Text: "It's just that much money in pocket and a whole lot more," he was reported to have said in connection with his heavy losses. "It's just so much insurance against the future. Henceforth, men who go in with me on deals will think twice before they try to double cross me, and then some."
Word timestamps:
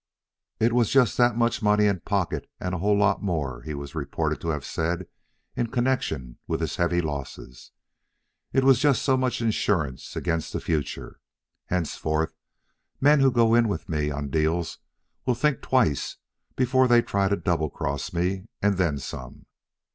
"It's 0.59 0.89
just 0.89 1.15
that 1.17 1.35
much 1.35 1.61
money 1.61 1.85
in 1.85 1.99
pocket 1.99 2.49
and 2.59 2.73
a 2.73 2.79
whole 2.79 2.97
lot 2.97 3.21
more," 3.21 3.61
he 3.61 3.75
was 3.75 3.93
reported 3.93 4.41
to 4.41 4.47
have 4.49 4.65
said 4.65 5.05
in 5.55 5.67
connection 5.67 6.39
with 6.47 6.59
his 6.59 6.77
heavy 6.77 7.01
losses. 7.01 7.69
"It's 8.51 8.79
just 8.79 9.03
so 9.03 9.15
much 9.15 9.41
insurance 9.41 10.15
against 10.15 10.53
the 10.53 10.59
future. 10.59 11.19
Henceforth, 11.67 12.33
men 12.99 13.19
who 13.19 13.29
go 13.31 13.53
in 13.53 13.67
with 13.67 13.87
me 13.87 14.09
on 14.09 14.29
deals 14.31 14.79
will 15.27 15.35
think 15.35 15.61
twice 15.61 16.17
before 16.55 16.87
they 16.87 17.03
try 17.03 17.29
to 17.29 17.35
double 17.35 17.69
cross 17.69 18.11
me, 18.11 18.47
and 18.59 18.77
then 18.77 18.97
some." 18.97 19.45